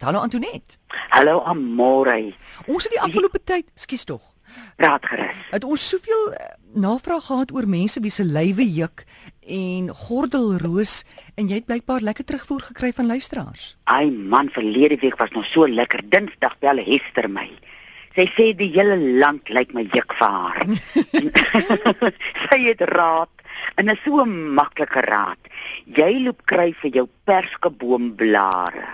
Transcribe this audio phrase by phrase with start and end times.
[0.00, 0.78] Hallo Antonet.
[1.10, 2.32] Hallo Amore.
[2.64, 4.22] Ons het die afgelope tyd, skus tog.
[4.80, 5.42] Praat gerus.
[5.50, 9.02] Het ons soveel uh, navraag gehad oor mense wie se lywe juk
[9.44, 11.02] en gordelroos
[11.36, 13.66] en jy het blykbaar lekker terugvoer gekry van luisteraars.
[13.92, 16.00] Ai man, verlede week was nog so lekker.
[16.08, 17.50] Dinsdag bel Hester my.
[18.16, 20.64] Sy sê die hele land lyk my juk vir haar.
[22.46, 23.44] sy het raad
[23.76, 25.52] en 'n so maklike raad.
[25.84, 28.88] Jy loop kry vir jou perskeboomblare.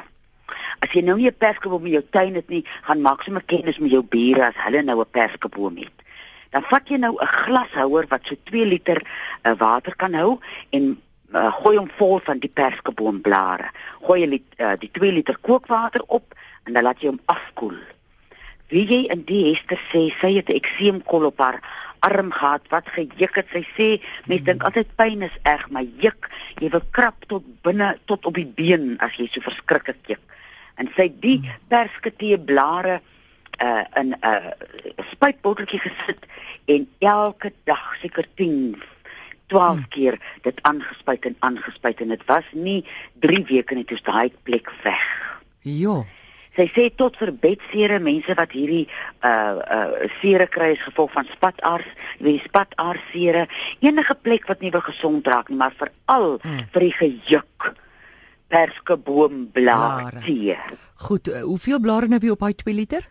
[0.81, 3.79] As jy nou nie 'n perskeboom in jou tuin het nie, gaan maak sommer kennis
[3.79, 5.97] met jou bure as hulle nou 'n perskeboom het.
[6.51, 9.03] Dan vat jy nou 'n glashouer wat so 2 liter
[9.43, 10.39] uh, water kan hou
[10.71, 11.01] en
[11.35, 13.71] uh, gooi hom vol van die perskeboomblare.
[14.03, 17.77] Gooi jy uh, die 2 liter kookwater op en dan laat jy hom afkoel.
[18.69, 21.61] Wie jy in die Hester sê sy het 'n ekseemkol op haar
[21.99, 23.49] arm gehad wat gejuk het.
[23.53, 23.89] Sy sê
[24.27, 26.29] mense dink altyd pyn is erg, maar juk,
[26.61, 30.23] jy wil krap tot binne tot op die been as jy so verskriklik juk.
[30.77, 33.01] En sy die persketee blare
[33.65, 34.53] uh in 'n uh,
[35.11, 36.27] spuitbotteltjie gesit
[36.65, 38.77] en elke dag seker 10
[39.47, 39.89] 12 hmm.
[39.89, 42.85] keer dit aangespuit en aangespuit en dit was nie
[43.25, 45.07] 3 weke net toe daai plek weg.
[45.63, 46.03] Ja.
[46.57, 48.87] Sy sê tot vir bedsere mense wat hierdie
[49.25, 53.47] uh uh sere kry as gevolg van spataars, die spataarsere,
[53.81, 56.69] enige plek wat nie wil gesond raak nie, maar veral hmm.
[56.73, 57.75] vir die gejuk
[58.49, 60.57] perskeboomblare tee.
[60.95, 63.09] Goed, uh, hoeveel blare nou weer op daai 2 liter?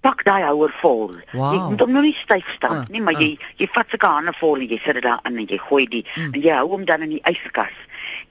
[0.00, 1.12] pak daai houer vol.
[1.32, 1.52] Wow.
[1.54, 3.22] Jy moet hom nou nie styf stamp uh, nie, maar uh.
[3.24, 5.84] jy jy vat seker hande vol en jy sit dit daar in en jy gooi
[5.90, 6.34] die mm.
[6.34, 7.76] en jy hou hom dan in die yskas.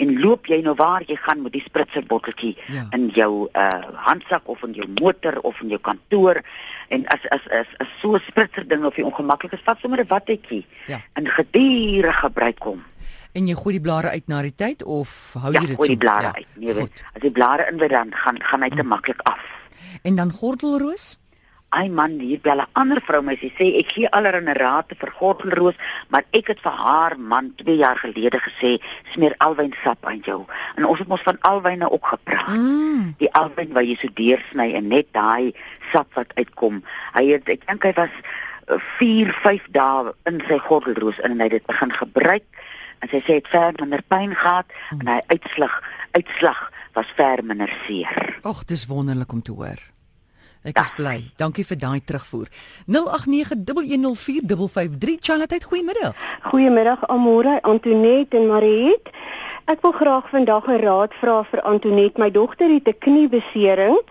[0.02, 2.88] En loop jy nou waar jy gaan met die spritzer botteltjie ja.
[2.98, 3.68] in jou uh
[4.10, 6.42] handsak of in jou motor of in jou kantoor
[6.96, 10.02] en as as as, as so 'n spritzer ding of jy ongemaklik is, vat sommer
[10.02, 10.66] 'n wattetjie.
[10.88, 11.02] Ja.
[11.14, 12.84] En gedurende gebruik hom.
[13.38, 15.78] En jy gooi die blare uit na die tyd of hou ja, jy dit so?
[15.78, 16.36] Ja, gooi die blare ja.
[16.36, 16.54] uit.
[16.58, 18.90] Nee, weet, as die blare in weer dan gaan gaan hy te mm.
[18.90, 19.44] maklik af.
[20.02, 21.18] En dan gordelroos?
[21.70, 25.78] Ai man, hier bel 'n ander vrou my sê ek gee allerhande raad vir gordelroos,
[26.10, 28.82] maar ek het vir haar man 2 jaar gelede gesê
[29.14, 30.46] smeer alwynsap aan jou.
[30.76, 32.58] En ons het mos van alwyne ook gepraat.
[32.58, 33.14] Mm.
[33.20, 35.54] Die alwyn wat jy so deursny en net daai
[35.92, 36.82] sap wat uitkom.
[37.14, 38.16] Hy het ek dink hy was
[38.98, 42.46] 4, 5 dae in sy gordelroos in en hy het dit begin gebruik
[43.00, 45.00] en sy sê het ver minder pyn gehad mm.
[45.00, 48.40] en hy uitslag uitslag was ver minder seer.
[48.44, 49.80] Ag, dis wonderlik om te hoor.
[50.68, 51.22] Ek is bly.
[51.40, 52.50] Dankie vir daai terugvoer.
[52.92, 56.12] 0891104553 Charlotte, goeiemiddag.
[56.52, 59.08] Goeiemiddag Amore, Antoinette en Mariet.
[59.72, 62.20] Ek wil graag vandag 'n raad vra vir Antoinette.
[62.20, 64.02] My dogter het 'n kniebesering.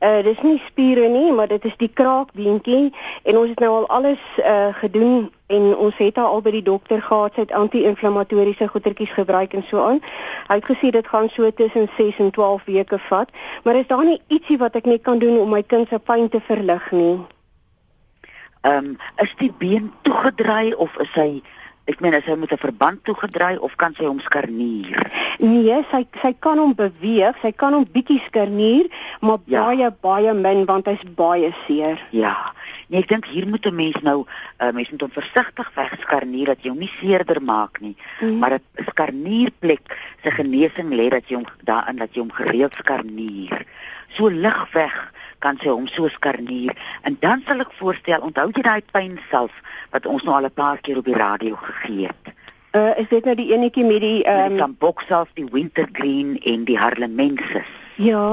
[0.00, 2.92] Uh dis nie spiere nie, maar dit is die kraakbeentjie
[3.22, 6.62] en ons het nou al alles uh gedoen en ons het haar al by die
[6.62, 10.02] dokter gehad, sy het anti-inflammatoriese goedertjies gebruik en so aan.
[10.50, 13.32] Hy het gesê dit gaan so tussen 6 en 12 weke vat,
[13.64, 16.28] maar is daar nie ietsie wat ek net kan doen om my kind se pyn
[16.28, 17.16] te verlig nie?
[18.60, 21.42] Ehm um, is die been toegedraai of is hy
[21.86, 24.98] Ek meen as hy met 'n verband toegedraai of kan sy hom skarnier?
[25.38, 29.62] Nee, sy sy kan hom beweeg, sy kan hom bietjie skarnier, maar ja.
[29.62, 32.02] baie baie min want hy's baie seer.
[32.10, 32.34] Ja.
[32.88, 36.46] Nee, ek dink hier moet 'n mens nou 'n uh, mens moet hom versigtig wegskarnier
[36.46, 38.38] dat jy hom nie seerder maak nie, mm.
[38.38, 39.86] maar 'n skarnierplek
[40.22, 43.66] se genesing lê dat jy hom daarin dat jy hom gereeld skarnier.
[44.16, 45.12] So lig weg
[45.46, 46.74] kan sy hom so skarnier
[47.08, 49.54] en dan sal ek voorstel onthou jy daai pyn self
[49.94, 52.34] wat ons nou al 'n paar keer op die radio gegee het
[52.74, 56.78] uh, is dit nou die enetjie met die ehm um, boksels die wintergreen en die
[56.78, 57.72] harlemensis
[58.10, 58.28] ja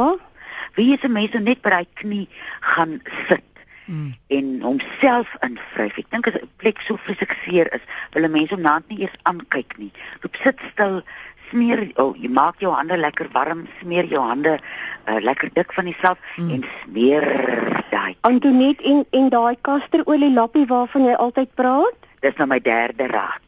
[0.75, 2.28] wie is 'n mens net by daai knie
[2.73, 3.50] gaan sit
[3.85, 4.16] Hmm.
[4.28, 5.97] en homself invryf.
[5.97, 9.02] Ek dink as 'n plek so vreeslik seer is, wil 'n mens hom naand nie
[9.03, 9.91] eers aankyk nie.
[10.22, 11.03] Loop sit stil,
[11.50, 14.59] smeer oh, jy maak jou hande lekker warm, smeer jou hande
[15.09, 16.50] uh, lekker dik van jouself mm.
[16.50, 17.25] en smeer
[17.91, 18.16] daai.
[18.22, 22.12] Antonet en en daai kasterolie lappie waarvan jy altyd praat?
[22.24, 23.41] Dis nou my derde raad.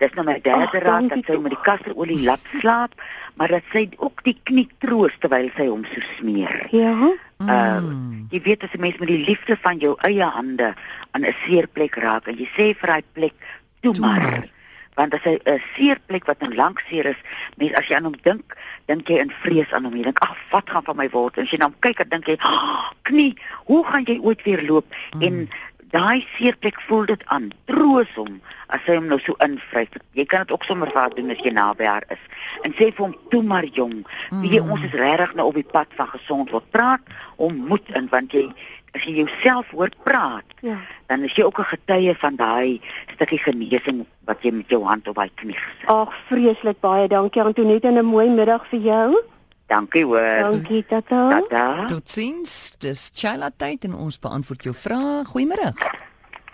[0.00, 2.94] Dis nou my derde Och, raad dat sy met die kasterolie lap slaap,
[3.36, 6.54] maar dat sy ook die knie troos terwyl sy hom so smeer.
[6.72, 6.94] Ja.
[7.40, 8.28] Uh, mm.
[8.32, 10.74] jy weet as 'n mens met die liefde van jou eie hande
[11.10, 13.36] aan 'n seer plek raak en jy sê vir daai plek
[13.80, 14.48] toe maar.
[14.94, 17.20] Want as hy 'n seerplek wat nou lank seer is,
[17.56, 18.56] mens as jy aan hom dink,
[18.86, 19.96] dink jy in vrees aan hom.
[19.96, 22.26] Jy dink, "Ag, wat gaan van my word?" En as jy nou kyk, dan dink
[22.26, 25.22] jy, oh, "Knie, hoe gaan jy ooit weer loop?" Mm.
[25.22, 25.48] En
[25.90, 27.50] daai seerplek voel dit aan.
[27.64, 28.40] Troos hom
[28.70, 29.88] as hy hom nou so invryf.
[30.14, 32.22] Jy kan dit ook sommer vir haar doen as jy naby haar is.
[32.62, 34.40] En sê vir hom, "Toe maar jong, mm.
[34.40, 36.70] wie ons is regtig nou op die pad van gesond word.
[36.70, 37.00] Praat
[37.36, 38.52] om moed in want jy
[38.94, 40.78] as jy jouself hoor praat, ja.
[41.06, 42.80] dan is jy ook 'n getuie van daai
[43.14, 45.88] stukkie genesing wat jy met jou hand op daai knie gesit.
[45.88, 49.22] Ag, vreeslik baie dankie Antoinette en 'n mooi middag vir jou.
[49.66, 50.40] Dankie hoor.
[50.40, 51.40] Dankie tata.
[51.40, 51.86] Tata.
[51.86, 52.74] Totsiens.
[52.78, 55.24] Dis Chila tyd en ons beantwoord jou vrae.
[55.24, 55.72] Goeiemôre.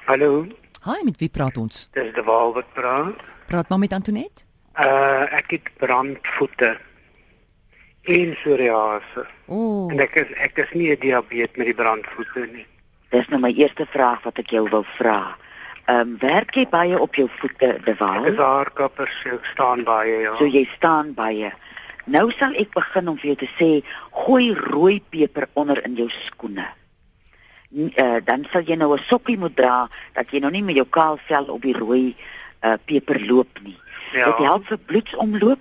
[0.07, 0.47] Hallo,
[0.87, 1.89] Hi, met wie praat ons?
[1.93, 3.23] dis de Waal wat praat.
[3.47, 4.45] Praat maar met Antoinette.
[4.79, 6.77] Uh ek het brandvoete
[8.07, 9.27] en psoriase.
[9.47, 12.67] O, oh, En ek is ek is nie 'n diabetes met die brandvoete nie.
[13.11, 15.37] Dis nou my eerste vraag wat ek jou wil vra.
[15.87, 19.85] Ehm um, werk jy baie op jou voete, De Ek is haarkapper, so ek staan
[19.85, 20.37] baie ja.
[20.37, 21.53] So jy staan baie.
[22.07, 23.69] Nou sal ek begin om vir jou te sê,
[24.11, 26.67] gooi rooi peper onder in jou skoene.
[27.71, 30.87] Uh, dan sal jy nou 'n sokkie moet dra dat jy nou nie met jou
[30.87, 32.15] kaal vel op die rooi
[32.63, 33.79] uh, peper loop nie.
[34.13, 34.27] Ja.
[34.27, 35.61] Dit help vir bloedsomloop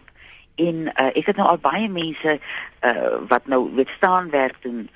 [0.56, 4.90] en uh, ek het nou al baie mense uh, wat nou weet staan werk doen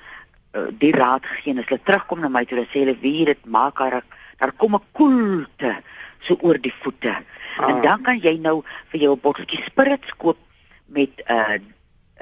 [0.52, 3.24] uh, die raad gegee en as hulle terugkom na my toe dan sê hulle wie
[3.24, 4.02] dit maak haar
[4.40, 5.82] daar kom 'n koelte
[6.20, 7.12] so oor die voete.
[7.56, 7.68] Ah.
[7.68, 10.38] En dan kan jy nou vir jou 'n botteltjie spirits koop
[10.86, 11.60] met uh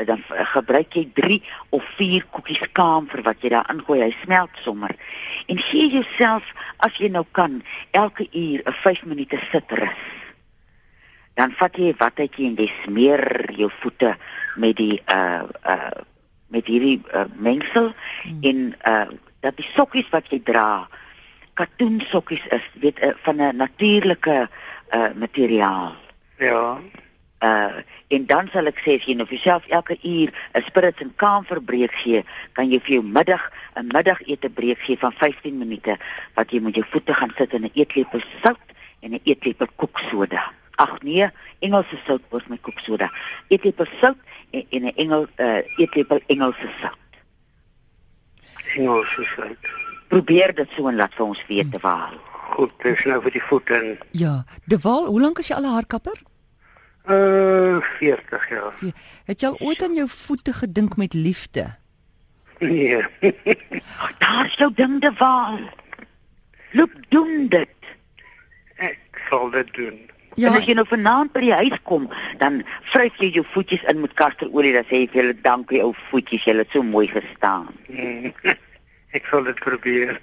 [0.07, 4.01] dan gebruik jy 3 of 4 koekies kamfer wat jy daar ingooi.
[4.03, 4.95] Hy smelt sommer.
[5.47, 9.99] En gee jouself as jy nou kan elke uur 'n 5 minute sitrus.
[11.39, 13.23] Dan vat jy 'n watjie en jy smeer
[13.55, 14.17] jou voete
[14.57, 15.91] met die uh uh
[16.49, 17.93] met hierdie uh, mengsel
[18.23, 18.39] hmm.
[18.43, 19.07] en uh
[19.41, 20.89] dat die sokkies wat jy dra
[21.55, 24.49] katoen sokkies is, weet uh, van 'n natuurlike
[24.91, 25.95] uh materiaal.
[26.39, 26.81] Ja.
[27.43, 31.01] Uh en dan sal ek sê as jy nou vir jouself elke uur 'n spirits
[31.01, 35.59] en kamfer breek gee, kan jy vir jou middag 'n middagete breek gee van 15
[35.59, 35.99] minute
[36.35, 38.67] wat jy met jou voete gaan sit in 'n eetlepel sout
[39.01, 40.59] en 'n eetlepel koeksoda.
[40.79, 41.27] Ag nee,
[41.65, 43.11] Engelse sout word met koeksoda.
[43.49, 44.19] Eetlepel sout
[44.51, 46.97] en, en 'n engel uh eetlepel Engelse sout.
[48.77, 49.71] Engels is dit.
[50.09, 52.15] Probeer dit so en laat vir ons weet te waar.
[52.55, 54.45] Goed, dis nou vir die voete en ja.
[54.65, 56.23] De Waal, hoe lank is jy al 'n haarkapper?
[57.09, 58.75] uh 40 jaar.
[58.81, 58.93] Ja.
[59.25, 61.77] Het jy al ooit aan jou voete gedink met liefde?
[62.59, 63.03] Nee.
[64.23, 65.75] Daar's jou ding te waar.
[66.73, 67.69] Loop doen dit.
[68.77, 68.99] ek
[69.29, 70.11] sal dit doen.
[70.39, 70.53] Ja.
[70.53, 72.07] En as jy nou vanaand by die huis kom,
[72.39, 72.61] dan
[72.93, 76.47] vryf jy jou voetjies in met kasterolie, dan sê jy vir hulle dankie ou voetjies,
[76.47, 77.67] julle het so mooi gestaan.
[77.89, 78.31] Hmm.
[79.19, 80.19] ek sal dit probeer.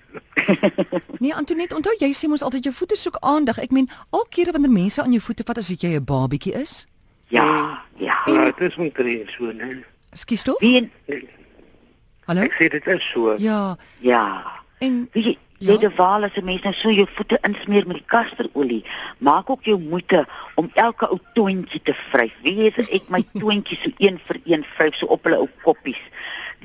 [1.24, 3.58] Nee, Antoinette, onthou jy sê mos altyd jou voete soek aandag.
[3.64, 6.54] Ek meen, al kere wanneer mense aan jou voete vat as dit jy 'n babietjie
[6.54, 6.86] is.
[7.34, 8.18] Ja, ja.
[8.28, 9.84] Ja, dit is omtrent so, né?
[10.12, 10.60] Ekskuus tog?
[10.60, 10.90] Wie
[12.26, 12.42] Hallo?
[12.42, 13.36] Ek sê dit is so.
[13.38, 13.78] Ja.
[14.02, 14.62] ja.
[14.80, 15.78] En Wie Ja.
[15.78, 18.84] die waal as 'n mens nou so jou voete insmeer met die kasterolie,
[19.18, 20.26] maak ook jou moeite
[20.56, 22.34] om elke ou toontjie te vryf.
[22.42, 25.50] Wie weet as ek my toontjies so een vir een vryf so op hulle ou
[25.64, 26.02] koppies,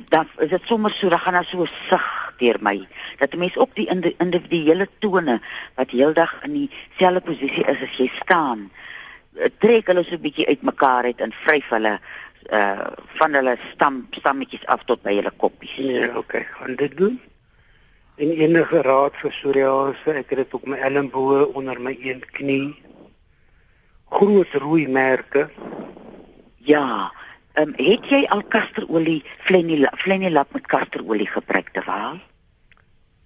[0.08, 2.86] dan is dit sommer so, dan gaan daar so 'n sig deur my.
[3.18, 5.40] Dat 'n mens ook die indi- individuele tone
[5.74, 8.70] wat heeldag in dieselfde posisie is as jy staan,
[9.36, 12.00] eh, trek hulle so 'n bietjie uitmekaar uit en vryf hulle
[12.52, 15.74] uh van hulle stam stammetjies af tot by hulle koppies.
[15.76, 17.20] Ja, okay, gaan dit doen.
[18.20, 22.76] En enige raad vir psoriase, ek het dit op my elmboë onder my een knie.
[24.12, 25.48] Groot rooi merke.
[26.70, 27.12] Ja.
[27.58, 32.20] Ehm um, het jy al kasterolie flenilap flenilap met kasterolie gebruik te waal?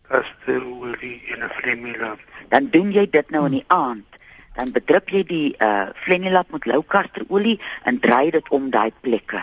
[0.09, 2.21] kasterolie en 'n flemilap.
[2.49, 4.07] Dan doen jy dit nou in die aand.
[4.55, 9.43] Dan bedrup jy die uh flenilap met lou kasterolie en draai dit om daai plekke.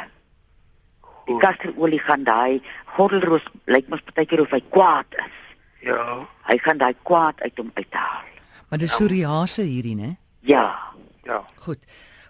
[1.25, 5.40] Die kasterolie gaan daai gordelroos lyk mos partykeer of hy kwaad is.
[5.81, 8.23] Ja, Hy gaan daai kwaad uit hom uithaal.
[8.69, 10.15] maar dis psoriase hierdie, né?
[10.41, 10.77] Ja.
[11.23, 11.43] ja.
[11.65, 11.79] Goed.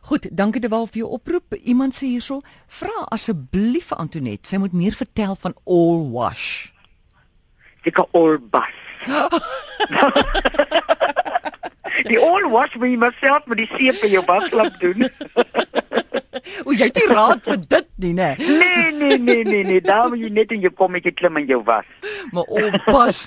[0.02, 1.54] Goed, dankie Dewal vir jou oproep.
[1.62, 6.72] Iemand sê hierso, vra asseblief vir Antoinette, sy moet meer vertel van all wash.
[7.86, 8.74] Seker olbas.
[12.10, 15.06] die all wash moet jy maar self met die seep in jou baslap doen.
[16.66, 18.36] O, jy het nie raad vir dit nie, né?
[18.40, 21.62] Nee, nee, nee, nee, nee, daar moet jy net in jou kommetjie klim en jou
[21.68, 21.88] was.
[22.36, 23.26] Maar olbas.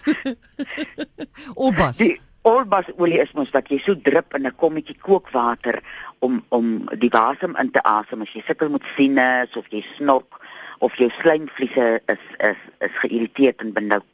[1.67, 1.99] olbas.
[2.01, 2.15] Die
[2.45, 5.81] olbasolie is mos wat jy so drup in 'n kommetjie kookwater
[6.21, 10.41] om om die wasem in te asem as jy sukkel met sinus of jy snork
[10.81, 14.13] of jou slijmvliese is is is geïrriteerd en benoud.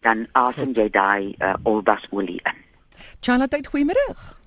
[0.00, 2.64] Dan asem jy daai uh, olbasolie in.
[3.20, 4.43] Charlotte, goeiemôre.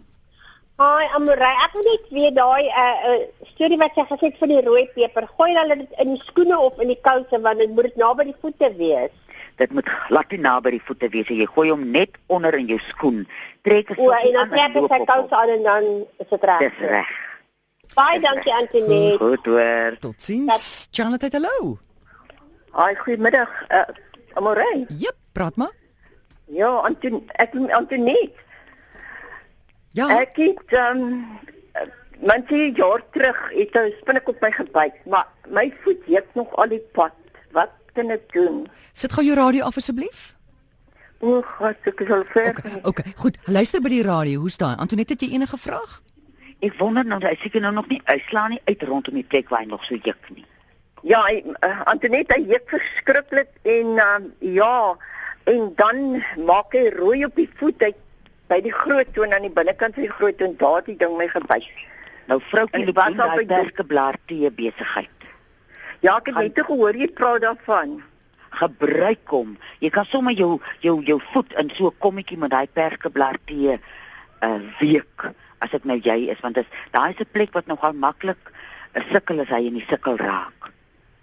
[0.78, 4.36] Hi, Amorey, ek wil net weet daai 'n uh, uh, storie wat jy gesê het
[4.38, 5.26] van die rooi peper.
[5.38, 8.26] Gooi hulle dit in die skoene of in die kouse want dit moet dit naby
[8.28, 9.16] die voete wees.
[9.58, 11.30] Dit moet glad nie naby die voete wees.
[11.30, 11.40] nie.
[11.42, 13.26] Jy gooi hom net onder in jou skoen.
[13.66, 15.84] Trek 'n O, en dan aan trek jy sy kouse aan en dan
[16.22, 16.60] is dit reg.
[16.60, 17.10] Dis reg.
[17.96, 19.18] Baie dankie Antoinette.
[19.18, 19.98] Goed hoor.
[20.00, 20.88] Totsiens.
[20.92, 21.78] Charlotte, hallo.
[22.78, 23.50] Haai, goeiemiddag.
[23.74, 23.88] Uh,
[24.38, 24.86] Amorey.
[24.90, 25.74] Jep, praat maar.
[26.46, 28.46] Ja, Anton ek Antoinette.
[29.92, 30.10] Ja.
[30.20, 31.26] Ek het um
[32.20, 36.68] Mens 'n jaar terug het 'n spinnekop my gebyt, maar my voet juk nog al
[36.68, 37.14] die pad.
[37.52, 38.68] Wat kan ek doen?
[38.94, 40.36] Sit gou jou radio af asseblief.
[41.20, 42.50] O, God, ek is al ver.
[42.50, 43.38] Okay, okay, goed.
[43.44, 44.40] Luister by die radio.
[44.40, 44.76] Hoe's daai?
[44.76, 46.02] Antoinette, het jy enige vraag?
[46.60, 49.60] Ek wonder nou, hy seker nou nog nie uitslaan nie uit rondom die plek waar
[49.60, 50.46] hy nog so juk nie.
[51.02, 54.98] Ja, hy, uh, Antoinette hy juk verskriklik en uh, ja,
[55.44, 57.94] en dan maak hy rooi op die voet hy
[58.48, 61.18] by die groot toon aan die binnekant van die groot toon daar het die ding
[61.18, 61.68] my gebyt.
[62.28, 65.10] Nou vroukie loop in sal daai perskeblaar tee besigheid.
[66.04, 67.98] Ja, ek het net gehoor jy praat daarvan.
[68.58, 69.56] Gebruik hom.
[69.84, 73.80] Jy kan sommer jou jou jou voet in so 'n kommetjie met daai perskeblaar tee
[74.42, 77.94] uh week as dit nou jy is want dit daai is 'n plek wat nogal
[77.94, 78.52] maklik
[78.96, 80.72] 'n sukkel as hy in die sukkel raak.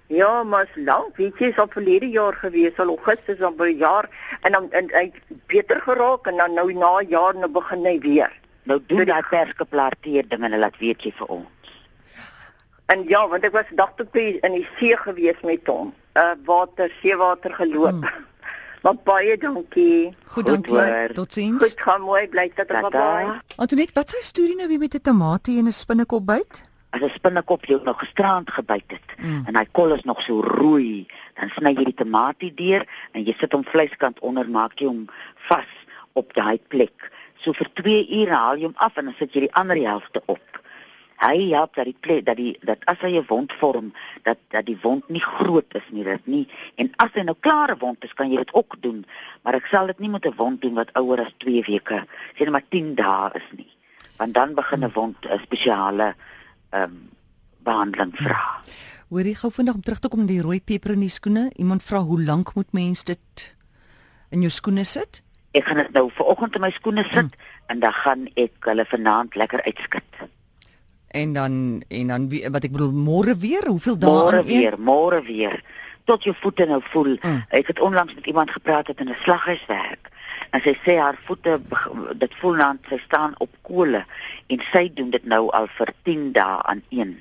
[0.07, 4.09] Ja, maar lank, weet jy, is al verlede jaar gewees, al Augustus dan by jaar
[4.43, 7.99] en dan en hy het beter geraak en dan nou na jaar nou begin hy
[7.99, 8.33] weer.
[8.65, 11.49] Nou doen Dit- daai perskeblaar tee ding en hulle laat weet jy vir ons.
[12.87, 15.95] En ja, want ek was dag toe by in die see gewees met hom.
[16.15, 18.05] Uh water, seewater geloop.
[18.05, 18.25] Hmm.
[18.85, 20.13] maar baie dankie.
[20.27, 21.15] Goed, Goed dankie.
[21.17, 21.63] Totsiens.
[21.65, 22.91] Goed gaan mooi bly tot Tata.
[22.91, 23.41] bye.
[23.57, 26.63] Antoinette, wat sou storie nou weer met 'n tamatie en 'n spinnekop byt?
[26.95, 29.45] As 'n spinnekop jou nou gisterand gebyt het Mm.
[29.47, 33.35] en hy kol is nog so rooi, dan sny jy die tamatie deur en jy
[33.39, 35.07] sit hom vleiskant onder maak jy hom
[35.49, 35.73] vas
[36.13, 37.11] op daai plek.
[37.43, 40.23] So vir 2 ure haal jy hom af en dan sit jy die ander helfte
[40.27, 40.41] op.
[41.19, 44.67] Hy help dat die plek dat die dat as hy 'n wond vorm, dat dat
[44.67, 46.49] die wond nie groot is nie, dit nie.
[46.77, 49.07] En as hy nou klare wond is, kan jy dit ook doen,
[49.43, 52.41] maar ek sal dit nie met 'n wond doen wat ouer as 2 weke, sê
[52.41, 53.71] net maar 10 dae is nie.
[54.17, 56.15] Want dan begin 'n wond 'n spesiale
[56.75, 57.03] ehm um,
[57.65, 58.41] behandeling vra.
[59.09, 61.47] Hoorie gou vandag om terug te kom na die rooi peper in die skoene.
[61.57, 63.45] Iemand vra hoe lank moet mens dit
[64.35, 65.23] in jou skoene sit?
[65.55, 67.37] Ek gaan dit nou vanoggend in my skoene sit
[67.73, 70.25] en dan gaan ek hulle vanaand lekker uitskit.
[71.15, 75.61] En dan en dan wat ek bedoel môre weer, hoeveel dae Môre weer, môre weer
[76.05, 77.15] tot jou voete nou voel.
[77.23, 77.45] Mm.
[77.49, 80.11] Ek het onlangs met iemand gepraat wat in 'n slaghuiswerk
[80.51, 81.59] en sy sê haar voete
[82.21, 84.05] dit voel nou sy staan op kole
[84.47, 87.17] en sy doen dit nou al vir 10 dae aan een.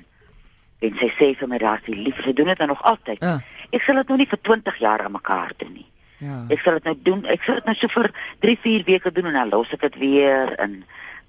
[0.84, 3.22] En sy sê vir my daar's die lief, sy doen dit nou nog altyd.
[3.24, 3.38] Ja.
[3.70, 5.88] Ek sal dit nou nie vir 20 jaar aan mekaar doen nie.
[6.18, 6.44] Ja.
[6.52, 7.24] Ek sal dit nou doen.
[7.32, 8.10] Ek sal dit nou so vir
[8.44, 10.82] 3, 4 weke doen en dan los ek dit weer en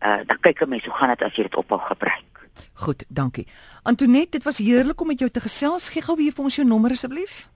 [0.06, 2.24] uh dan kyk 'n mens hoe gaan dit as jy dit ophou gebruik.
[2.74, 3.48] Goed, dankie.
[3.84, 5.89] Antoinette, dit was heerlik om met jou te gesels.
[5.89, 7.50] Gee gou weer vir ons jou nommer asseblief.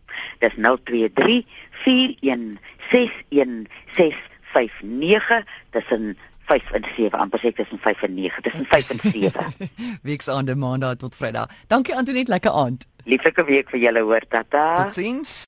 [0.44, 1.46] Dis 023
[1.84, 5.44] 4161 659
[5.76, 6.18] tussen
[6.50, 9.70] 5 en 7 amper sê ek tussen 5 en 9 tussen 5 en 7
[10.10, 11.52] Weksaande maandag tot Vrydag.
[11.70, 12.88] Dankie Antoinette, lekker aand.
[13.10, 15.46] Lieflike week vir julle hoor tata Totsiens.